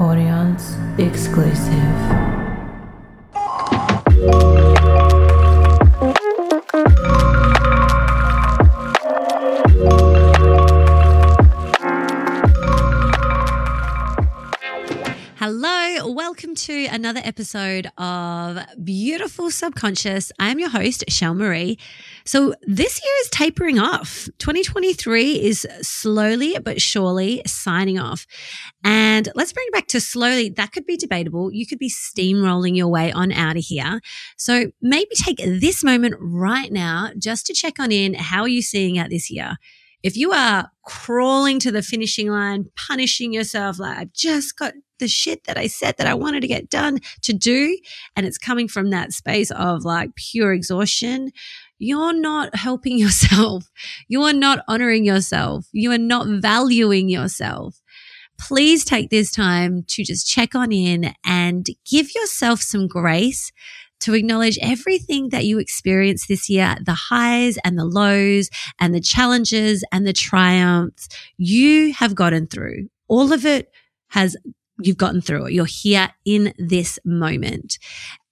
[0.00, 2.39] Audience exclusive.
[16.40, 20.32] Welcome to another episode of Beautiful Subconscious.
[20.38, 21.78] I am your host, Shell Marie.
[22.24, 24.26] So, this year is tapering off.
[24.38, 28.26] 2023 is slowly but surely signing off.
[28.82, 30.48] And let's bring it back to slowly.
[30.48, 31.52] That could be debatable.
[31.52, 34.00] You could be steamrolling your way on out of here.
[34.38, 38.14] So, maybe take this moment right now just to check on in.
[38.14, 39.58] How are you seeing out this year?
[40.02, 45.08] If you are crawling to the finishing line, punishing yourself, like I've just got the
[45.08, 47.76] shit that I said that I wanted to get done to do,
[48.14, 51.32] and it's coming from that space of like pure exhaustion,
[51.78, 53.64] you're not helping yourself.
[54.06, 55.66] You are not honoring yourself.
[55.72, 57.80] You are not valuing yourself.
[58.38, 63.52] Please take this time to just check on in and give yourself some grace
[64.00, 68.48] to acknowledge everything that you experienced this year, the highs and the lows
[68.80, 72.88] and the challenges and the triumphs you have gotten through.
[73.08, 73.70] All of it
[74.08, 74.36] has,
[74.86, 75.52] you've gotten through it.
[75.52, 77.78] You're here in this moment.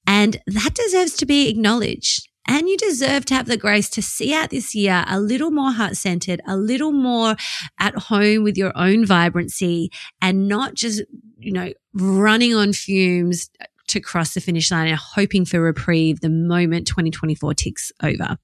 [0.06, 2.28] And that deserves to be acknowledged.
[2.46, 5.70] And you deserve to have the grace to see out this year a little more
[5.70, 7.36] heart centered, a little more
[7.78, 9.90] at home with your own vibrancy
[10.22, 11.02] and not just,
[11.38, 13.50] you know, running on fumes
[13.88, 18.38] to cross the finish line and hoping for reprieve the moment 2024 ticks over.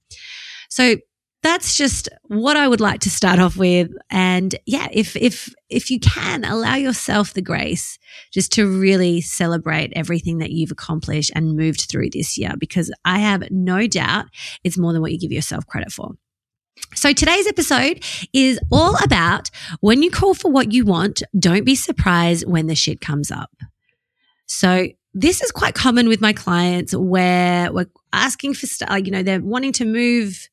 [0.68, 0.96] So
[1.44, 3.90] that's just what I would like to start off with.
[4.10, 7.98] And yeah, if, if, if you can allow yourself the grace
[8.32, 13.18] just to really celebrate everything that you've accomplished and moved through this year, because I
[13.18, 14.26] have no doubt
[14.64, 16.12] it's more than what you give yourself credit for.
[16.94, 19.50] So today's episode is all about
[19.80, 23.50] when you call for what you want, don't be surprised when the shit comes up.
[24.46, 29.22] So this is quite common with my clients where we're asking for stuff, you know,
[29.22, 30.48] they're wanting to move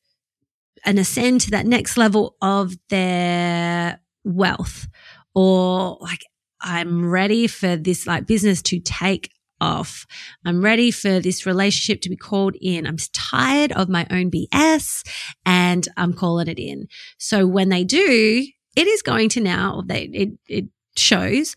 [0.86, 4.88] and ascend to that next level of their wealth
[5.34, 6.22] or like
[6.62, 10.06] I'm ready for this like business to take off.
[10.44, 12.88] I'm ready for this relationship to be called in.
[12.88, 15.08] I'm tired of my own BS
[15.46, 16.88] and I'm calling it in.
[17.18, 20.66] So when they do, it is going to now, they, it, it
[20.98, 21.56] shows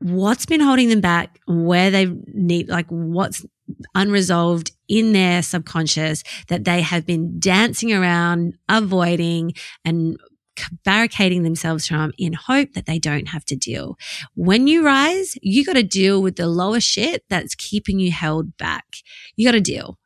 [0.00, 3.46] what's been holding them back, where they need, like what's
[3.94, 9.54] unresolved in their subconscious that they have been dancing around, avoiding
[9.84, 10.16] and
[10.84, 13.96] barricading themselves from in hope that they don't have to deal.
[14.34, 18.56] When you rise, you got to deal with the lower shit that's keeping you held
[18.56, 18.84] back.
[19.36, 19.98] You got to deal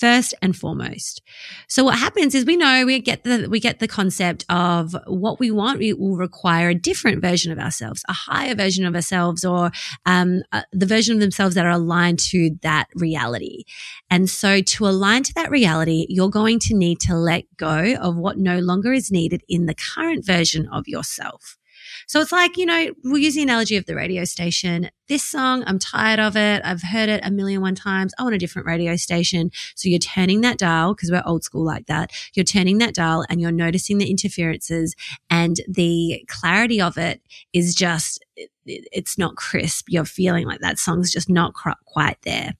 [0.00, 1.20] first and foremost.
[1.68, 5.38] So what happens is we know we get the we get the concept of what
[5.38, 5.78] we want.
[5.78, 9.70] We will require a different version of ourselves, a higher version of ourselves, or
[10.06, 13.64] um, uh, the version of themselves that are aligned to that reality.
[14.10, 18.16] And so to align to that reality, you're going to need to let go of
[18.16, 21.58] what no longer is needed in the current version of yourself.
[22.06, 24.90] So it's like, you know, we'll use the analogy of the radio station.
[25.08, 26.62] This song, I'm tired of it.
[26.64, 28.12] I've heard it a million one times.
[28.18, 29.50] I want a different radio station.
[29.74, 32.12] So you're turning that dial because we're old school like that.
[32.34, 34.94] You're turning that dial and you're noticing the interferences
[35.28, 37.20] and the clarity of it
[37.52, 38.24] is just,
[38.64, 39.86] it's not crisp.
[39.88, 42.54] You're feeling like that song's just not quite there.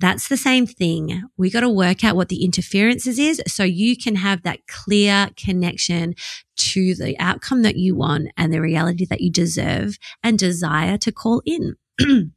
[0.00, 1.24] That's the same thing.
[1.36, 5.30] We got to work out what the interferences is so you can have that clear
[5.36, 6.14] connection
[6.56, 11.10] to the outcome that you want and the reality that you deserve and desire to
[11.10, 11.76] call in.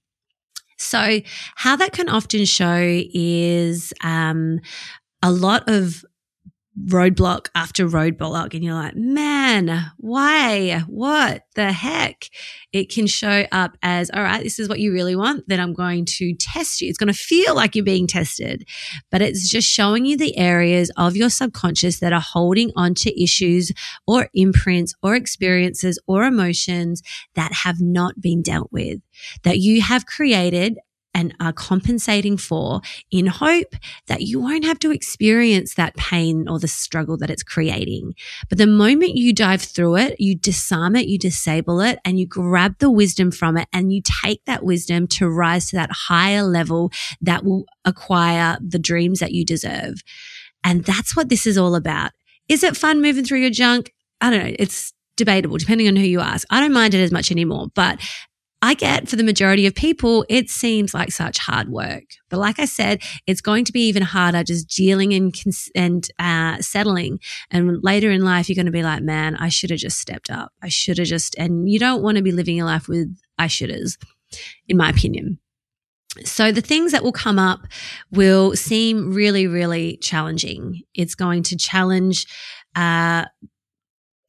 [0.78, 1.22] so
[1.56, 4.60] how that can often show is um,
[5.22, 6.04] a lot of
[6.80, 10.80] roadblock after roadblock and you're like, man, why?
[10.88, 12.26] What the heck?
[12.72, 15.44] It can show up as, all right, this is what you really want.
[15.48, 16.88] Then I'm going to test you.
[16.88, 18.66] It's going to feel like you're being tested,
[19.12, 23.22] but it's just showing you the areas of your subconscious that are holding on to
[23.22, 23.72] issues
[24.08, 27.02] or imprints or experiences or emotions
[27.36, 29.00] that have not been dealt with
[29.44, 30.78] that you have created
[31.14, 32.82] and are compensating for
[33.12, 33.76] in hope
[34.08, 38.14] that you won't have to experience that pain or the struggle that it's creating.
[38.50, 42.26] But the moment you dive through it, you disarm it, you disable it, and you
[42.26, 46.44] grab the wisdom from it and you take that wisdom to rise to that higher
[46.44, 46.92] level
[47.22, 50.02] that will acquire the dreams that you deserve.
[50.64, 52.12] And that's what this is all about.
[52.48, 53.94] Is it fun moving through your junk?
[54.20, 54.56] I don't know.
[54.60, 56.48] It's debatable depending on who you ask.
[56.50, 58.00] I don't mind it as much anymore, but
[58.64, 62.04] I get for the majority of people, it seems like such hard work.
[62.30, 65.34] But like I said, it's going to be even harder just dealing and,
[65.74, 67.20] and uh, settling.
[67.50, 70.30] And later in life, you're going to be like, man, I should have just stepped
[70.30, 70.52] up.
[70.62, 73.48] I should have just, and you don't want to be living your life with I
[73.48, 73.98] shoulders,
[74.68, 75.40] in my opinion.
[76.24, 77.62] So the things that will come up
[78.12, 80.82] will seem really, really challenging.
[80.94, 82.28] It's going to challenge
[82.76, 83.26] uh,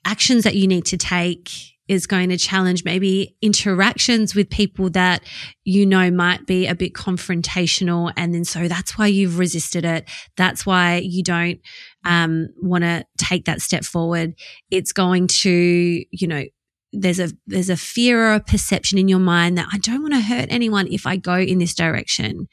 [0.07, 1.51] actions that you need to take.
[1.89, 5.23] Is going to challenge maybe interactions with people that
[5.65, 8.13] you know might be a bit confrontational.
[8.17, 10.09] And then so that's why you've resisted it.
[10.37, 11.59] That's why you don't
[12.05, 14.35] um, want to take that step forward.
[14.71, 16.45] It's going to, you know,
[16.93, 20.15] there's a there's a fear or a perception in your mind that I don't want
[20.15, 22.49] to hurt anyone if I go in this direction.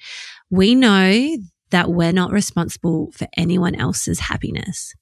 [0.50, 1.38] We know
[1.72, 4.94] that we're not responsible for anyone else's happiness.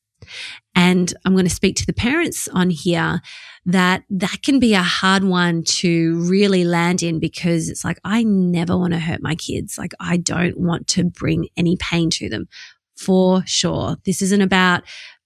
[0.76, 3.22] And I'm going to speak to the parents on here
[3.66, 8.24] that that can be a hard one to really land in because it's like, I
[8.24, 9.78] never want to hurt my kids.
[9.78, 12.48] Like, I don't want to bring any pain to them
[12.96, 13.98] for sure.
[14.06, 14.84] This isn't about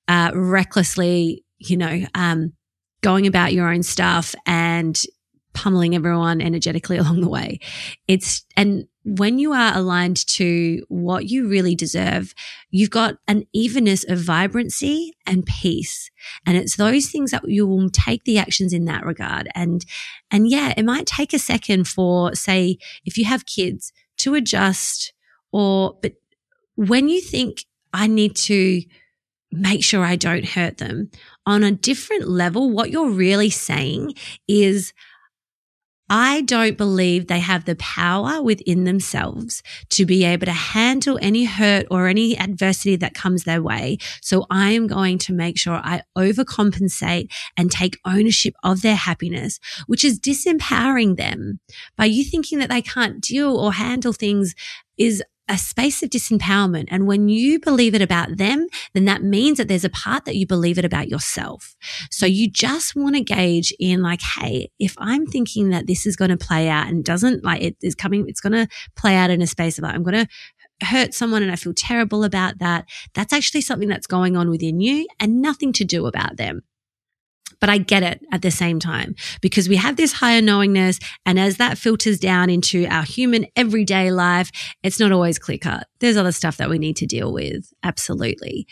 [0.07, 2.53] uh, recklessly, you know, um,
[3.01, 5.01] going about your own stuff and
[5.53, 7.59] pummeling everyone energetically along the way.
[8.07, 12.35] It's, and when you are aligned to what you really deserve,
[12.69, 16.11] you've got an evenness of vibrancy and peace.
[16.45, 19.49] And it's those things that you will take the actions in that regard.
[19.55, 19.83] And,
[20.29, 25.13] and yeah, it might take a second for, say, if you have kids to adjust
[25.51, 26.13] or, but
[26.75, 28.81] when you think I need to
[29.51, 31.11] make sure I don't hurt them
[31.45, 34.13] on a different level, what you're really saying
[34.47, 34.93] is,
[36.13, 41.45] I don't believe they have the power within themselves to be able to handle any
[41.45, 43.97] hurt or any adversity that comes their way.
[44.21, 49.57] So I am going to make sure I overcompensate and take ownership of their happiness,
[49.87, 51.61] which is disempowering them
[51.95, 54.53] by you thinking that they can't deal or handle things
[54.97, 56.85] is a space of disempowerment.
[56.89, 60.35] And when you believe it about them, then that means that there's a part that
[60.35, 61.75] you believe it about yourself.
[62.09, 66.15] So you just want to gauge in like, Hey, if I'm thinking that this is
[66.15, 69.29] going to play out and doesn't like it is coming, it's going to play out
[69.29, 72.59] in a space of like, I'm going to hurt someone and I feel terrible about
[72.59, 72.85] that.
[73.13, 76.61] That's actually something that's going on within you and nothing to do about them
[77.59, 80.99] but I get it at the same time because we have this higher knowingness.
[81.25, 84.51] And as that filters down into our human everyday life,
[84.83, 85.87] it's not always clear cut.
[85.99, 87.71] There's other stuff that we need to deal with.
[87.83, 88.67] Absolutely.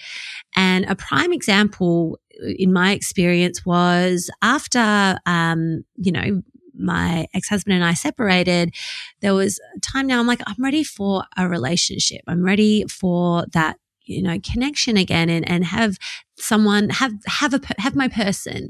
[0.56, 2.20] And a prime example
[2.58, 6.42] in my experience was after, um, you know,
[6.80, 8.74] my ex-husband and I separated,
[9.22, 12.22] there was a time now I'm like, I'm ready for a relationship.
[12.28, 13.78] I'm ready for that
[14.10, 15.98] you know connection again and and have
[16.38, 18.70] someone have have a have my person.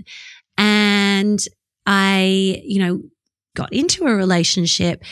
[0.58, 1.40] And
[1.86, 3.02] i you know
[3.56, 5.04] got into a relationship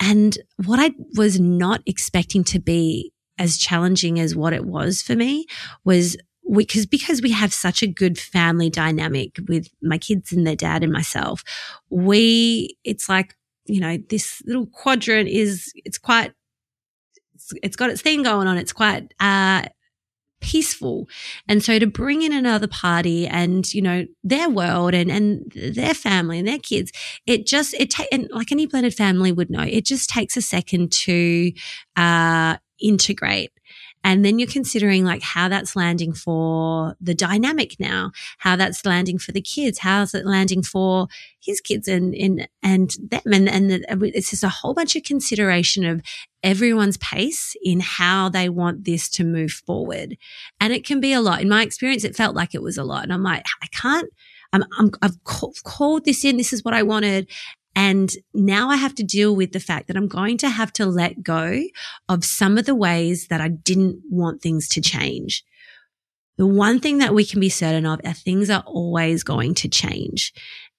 [0.00, 5.14] and what i was not expecting to be as challenging as what it was for
[5.14, 5.46] me
[5.84, 6.16] was
[6.56, 10.82] because because we have such a good family dynamic with my kids and their dad
[10.82, 11.42] and myself
[11.88, 13.34] we it's like
[13.66, 16.32] you know this little quadrant is it's quite
[17.62, 18.56] it's got its thing going on.
[18.56, 19.62] It's quite uh,
[20.40, 21.08] peaceful.
[21.48, 25.94] And so to bring in another party and, you know, their world and, and their
[25.94, 26.92] family and their kids,
[27.26, 30.42] it just, it takes, and like any blended family would know, it just takes a
[30.42, 31.52] second to,
[31.96, 33.52] uh, integrate.
[34.04, 39.18] And then you're considering like how that's landing for the dynamic now, how that's landing
[39.18, 41.06] for the kids, how's it landing for
[41.40, 43.32] his kids and, and, and them.
[43.32, 46.02] And, and it's just a whole bunch of consideration of
[46.42, 50.16] everyone's pace in how they want this to move forward.
[50.60, 51.40] And it can be a lot.
[51.40, 53.04] In my experience, it felt like it was a lot.
[53.04, 54.10] And I'm like, I can't,
[54.52, 56.36] I'm, I'm, I've called this in.
[56.36, 57.30] This is what I wanted.
[57.74, 60.86] And now I have to deal with the fact that I'm going to have to
[60.86, 61.62] let go
[62.08, 65.44] of some of the ways that I didn't want things to change.
[66.36, 69.68] The one thing that we can be certain of are things are always going to
[69.68, 70.32] change.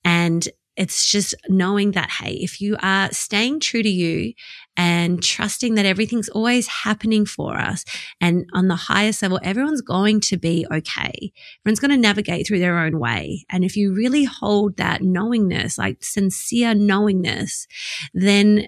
[0.03, 4.33] And it's just knowing that, hey, if you are staying true to you
[4.75, 7.85] and trusting that everything's always happening for us
[8.19, 11.31] and on the highest level, everyone's going to be okay.
[11.61, 13.45] Everyone's going to navigate through their own way.
[13.49, 17.67] And if you really hold that knowingness, like sincere knowingness,
[18.13, 18.67] then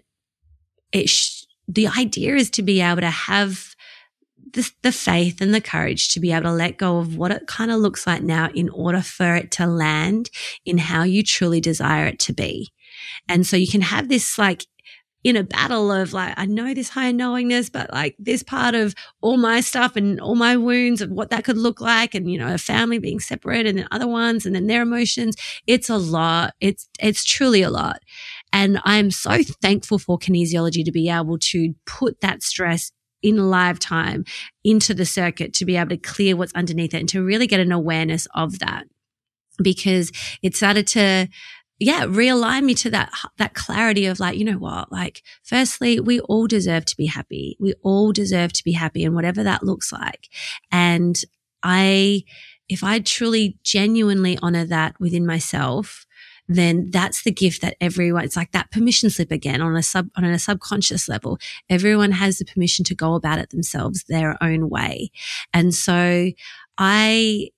[0.92, 3.75] it, sh- the idea is to be able to have
[4.56, 7.46] the, the faith and the courage to be able to let go of what it
[7.46, 10.30] kind of looks like now in order for it to land
[10.66, 12.72] in how you truly desire it to be.
[13.28, 14.66] And so you can have this like
[15.26, 18.94] in a battle of like, I know this higher knowingness, but like this part of
[19.22, 22.14] all my stuff and all my wounds of what that could look like.
[22.14, 25.36] And, you know, a family being separated and then other ones and then their emotions.
[25.66, 26.54] It's a lot.
[26.62, 28.04] It's, it's truly a lot.
[28.54, 32.92] And I'm so thankful for kinesiology to be able to put that stress
[33.25, 34.24] in live time
[34.63, 37.60] into the circuit to be able to clear what's underneath it and to really get
[37.60, 38.86] an awareness of that
[39.62, 41.27] because it started to
[41.77, 44.91] yeah, realign me to that, that clarity of like, you know what?
[44.94, 47.58] Like, firstly, we all deserve to be happy.
[47.60, 50.29] We all deserve to be happy and whatever that looks like.
[50.72, 51.20] And
[51.63, 52.24] I,
[52.70, 56.05] if I truly genuinely honor that within myself,
[56.48, 60.10] then that's the gift that everyone, it's like that permission slip again on a sub,
[60.16, 61.40] on a subconscious level.
[61.70, 65.10] Everyone has the permission to go about it themselves their own way.
[65.54, 66.32] And so
[66.78, 67.50] I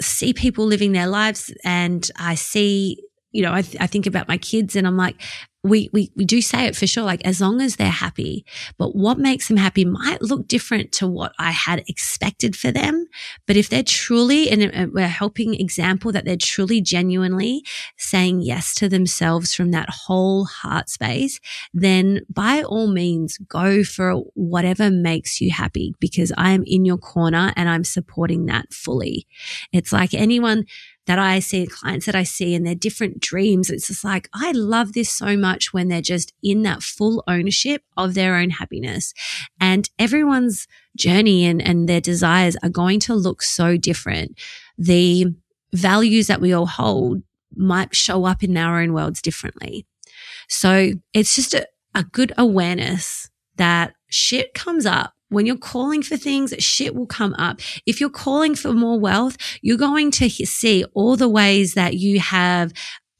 [0.00, 3.02] see people living their lives and I see,
[3.32, 5.16] you know, I, th- I think about my kids and I'm like,
[5.62, 8.46] we, we, we do say it for sure, like as long as they're happy,
[8.78, 13.06] but what makes them happy might look different to what I had expected for them.
[13.46, 17.62] But if they're truly, and uh, we're helping example that they're truly genuinely
[17.98, 21.40] saying yes to themselves from that whole heart space,
[21.74, 26.98] then by all means go for whatever makes you happy because I am in your
[26.98, 29.26] corner and I'm supporting that fully.
[29.72, 30.64] It's like anyone
[31.10, 33.68] that I see, clients that I see and their different dreams.
[33.68, 37.82] It's just like, I love this so much when they're just in that full ownership
[37.96, 39.12] of their own happiness.
[39.60, 44.38] And everyone's journey and, and their desires are going to look so different.
[44.78, 45.34] The
[45.72, 47.24] values that we all hold
[47.56, 49.88] might show up in our own worlds differently.
[50.48, 56.16] So it's just a, a good awareness that shit comes up when you're calling for
[56.16, 57.60] things, shit will come up.
[57.86, 62.20] If you're calling for more wealth, you're going to see all the ways that you
[62.20, 62.72] have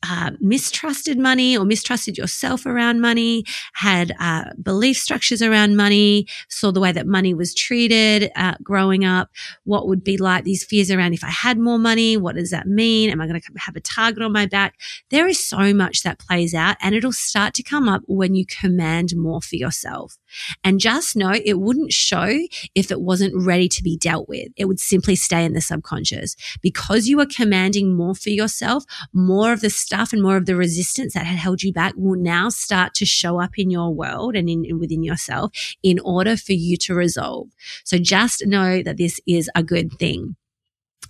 [0.02, 6.70] uh, mistrusted money or mistrusted yourself around money, had uh, belief structures around money, saw
[6.70, 9.28] the way that money was treated uh, growing up,
[9.64, 12.66] what would be like these fears around if I had more money, what does that
[12.66, 13.10] mean?
[13.10, 14.74] Am I going to have a target on my back?
[15.10, 18.46] There is so much that plays out and it'll start to come up when you
[18.46, 20.16] command more for yourself.
[20.64, 22.38] And just know it wouldn't show
[22.74, 24.48] if it wasn't ready to be dealt with.
[24.56, 29.52] It would simply stay in the subconscious because you are commanding more for yourself, more
[29.52, 32.48] of the stuff and more of the resistance that had held you back will now
[32.48, 35.50] start to show up in your world and in, within yourself
[35.82, 37.48] in order for you to resolve.
[37.82, 40.36] So just know that this is a good thing.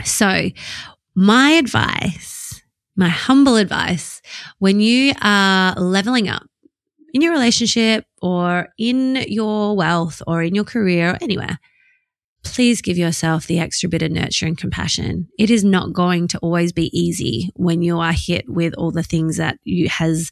[0.03, 0.49] So
[1.15, 2.63] my advice,
[2.97, 4.23] my humble advice,
[4.61, 6.47] when you are leveling up
[7.13, 11.59] in your relationship or in your wealth or in your career or anywhere,
[12.43, 15.29] please give yourself the extra bit of nurture and compassion.
[15.39, 19.03] It is not going to always be easy when you are hit with all the
[19.03, 20.31] things that you has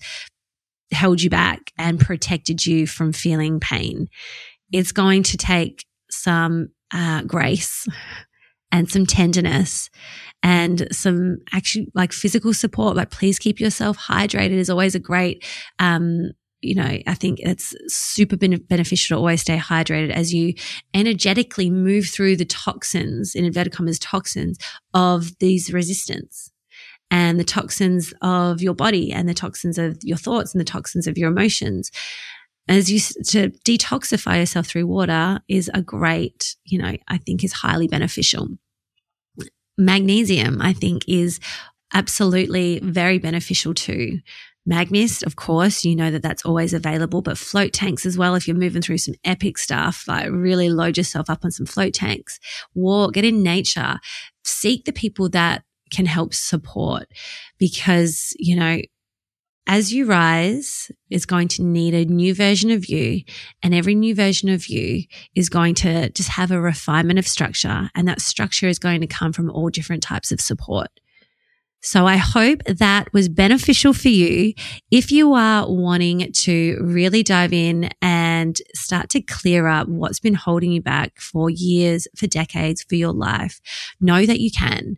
[0.90, 4.08] held you back and protected you from feeling pain.
[4.72, 7.86] It's going to take some uh, grace
[8.72, 9.90] and some tenderness
[10.42, 12.96] and some actually like physical support.
[12.96, 15.44] Like, please keep yourself hydrated is always a great
[15.78, 20.54] um, you know, I think it's super beneficial to always stay hydrated as you
[20.92, 24.58] energetically move through the toxins, in inverted commas, toxins
[24.94, 26.50] of these resistance
[27.10, 31.06] and the toxins of your body and the toxins of your thoughts and the toxins
[31.06, 31.90] of your emotions.
[32.68, 37.52] As you to detoxify yourself through water is a great, you know, I think is
[37.52, 38.48] highly beneficial.
[39.78, 41.40] Magnesium, I think, is
[41.94, 44.18] absolutely very beneficial too.
[44.68, 48.34] Magmist, of course, you know that that's always available, but float tanks as well.
[48.34, 51.94] If you're moving through some epic stuff, like really load yourself up on some float
[51.94, 52.38] tanks,
[52.74, 53.98] walk, get in nature,
[54.44, 57.06] seek the people that can help support
[57.58, 58.82] because, you know,
[59.66, 63.22] as you rise is going to need a new version of you
[63.62, 65.02] and every new version of you
[65.34, 69.06] is going to just have a refinement of structure and that structure is going to
[69.06, 70.88] come from all different types of support.
[71.80, 74.52] So I hope that was beneficial for you
[74.90, 80.34] if you are wanting to really dive in and start to clear up what's been
[80.34, 83.60] holding you back for years, for decades, for your life.
[84.00, 84.96] Know that you can.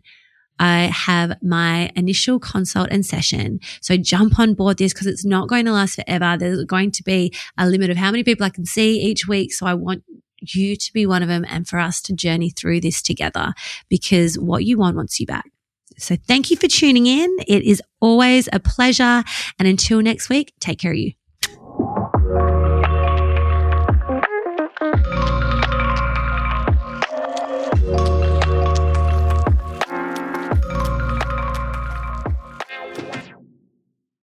[0.57, 3.59] I have my initial consult and session.
[3.81, 6.35] So jump on board this because it's not going to last forever.
[6.37, 9.53] There's going to be a limit of how many people I can see each week.
[9.53, 10.03] So I want
[10.39, 13.53] you to be one of them and for us to journey through this together
[13.87, 15.45] because what you want wants you back.
[15.97, 17.29] So thank you for tuning in.
[17.47, 19.23] It is always a pleasure.
[19.59, 21.13] And until next week, take care of you.